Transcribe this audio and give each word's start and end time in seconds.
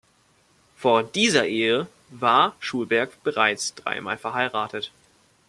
Vor 0.77 1.03
dieser 1.03 1.45
Ehe 1.45 1.85
war 2.09 2.55
Schulberg 2.59 3.21
bereits 3.21 3.75
dreimal 3.75 4.17
verheiratet. 4.17 4.91